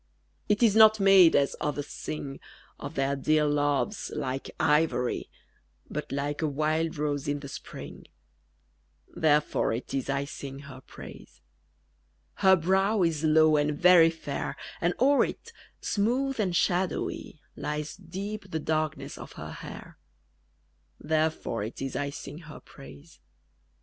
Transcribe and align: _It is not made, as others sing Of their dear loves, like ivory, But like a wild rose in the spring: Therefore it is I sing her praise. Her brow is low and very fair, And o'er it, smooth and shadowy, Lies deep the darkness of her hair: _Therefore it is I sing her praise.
_It 0.49 0.63
is 0.63 0.75
not 0.75 0.99
made, 0.99 1.35
as 1.35 1.55
others 1.61 1.87
sing 1.89 2.39
Of 2.79 2.95
their 2.95 3.15
dear 3.15 3.45
loves, 3.45 4.11
like 4.15 4.49
ivory, 4.59 5.29
But 5.91 6.11
like 6.11 6.41
a 6.41 6.47
wild 6.47 6.97
rose 6.97 7.27
in 7.27 7.41
the 7.41 7.47
spring: 7.47 8.07
Therefore 9.15 9.73
it 9.73 9.93
is 9.93 10.09
I 10.09 10.25
sing 10.25 10.57
her 10.61 10.81
praise. 10.81 11.39
Her 12.41 12.55
brow 12.55 13.03
is 13.03 13.23
low 13.23 13.57
and 13.57 13.77
very 13.79 14.09
fair, 14.09 14.57
And 14.81 14.95
o'er 14.99 15.23
it, 15.23 15.53
smooth 15.81 16.39
and 16.39 16.55
shadowy, 16.55 17.39
Lies 17.55 17.95
deep 17.95 18.49
the 18.49 18.59
darkness 18.59 19.19
of 19.19 19.33
her 19.33 19.51
hair: 19.51 19.99
_Therefore 21.05 21.67
it 21.67 21.79
is 21.79 21.95
I 21.95 22.09
sing 22.09 22.39
her 22.39 22.59
praise. 22.59 23.19